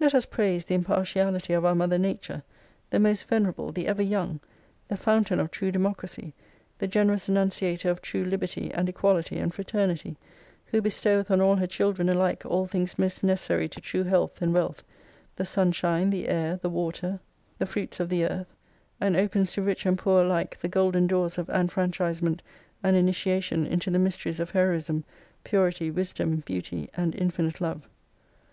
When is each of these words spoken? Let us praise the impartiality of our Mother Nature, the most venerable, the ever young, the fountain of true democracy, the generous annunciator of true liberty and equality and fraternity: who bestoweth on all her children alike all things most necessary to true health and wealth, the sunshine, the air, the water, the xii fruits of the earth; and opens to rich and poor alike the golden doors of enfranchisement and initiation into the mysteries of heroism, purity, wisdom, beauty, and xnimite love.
Let 0.00 0.12
us 0.12 0.26
praise 0.26 0.64
the 0.64 0.74
impartiality 0.74 1.52
of 1.52 1.64
our 1.64 1.76
Mother 1.76 1.96
Nature, 1.96 2.42
the 2.90 2.98
most 2.98 3.28
venerable, 3.28 3.70
the 3.70 3.86
ever 3.86 4.02
young, 4.02 4.40
the 4.88 4.96
fountain 4.96 5.38
of 5.38 5.52
true 5.52 5.70
democracy, 5.70 6.34
the 6.78 6.88
generous 6.88 7.28
annunciator 7.28 7.88
of 7.88 8.02
true 8.02 8.24
liberty 8.24 8.74
and 8.74 8.88
equality 8.88 9.38
and 9.38 9.54
fraternity: 9.54 10.16
who 10.66 10.82
bestoweth 10.82 11.30
on 11.30 11.40
all 11.40 11.54
her 11.54 11.68
children 11.68 12.08
alike 12.08 12.42
all 12.44 12.66
things 12.66 12.98
most 12.98 13.22
necessary 13.22 13.68
to 13.68 13.80
true 13.80 14.02
health 14.02 14.42
and 14.42 14.52
wealth, 14.52 14.82
the 15.36 15.44
sunshine, 15.44 16.10
the 16.10 16.26
air, 16.28 16.56
the 16.56 16.68
water, 16.68 17.20
the 17.58 17.64
xii 17.66 17.70
fruits 17.70 18.00
of 18.00 18.08
the 18.08 18.24
earth; 18.24 18.52
and 19.00 19.16
opens 19.16 19.52
to 19.52 19.62
rich 19.62 19.86
and 19.86 19.96
poor 19.96 20.24
alike 20.24 20.58
the 20.58 20.66
golden 20.66 21.06
doors 21.06 21.38
of 21.38 21.48
enfranchisement 21.50 22.42
and 22.82 22.96
initiation 22.96 23.64
into 23.64 23.92
the 23.92 23.98
mysteries 24.00 24.40
of 24.40 24.50
heroism, 24.50 25.04
purity, 25.44 25.88
wisdom, 25.88 26.38
beauty, 26.44 26.90
and 26.96 27.14
xnimite 27.14 27.60
love. 27.60 27.88